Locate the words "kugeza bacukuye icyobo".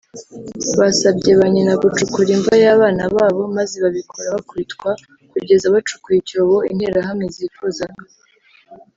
5.31-6.57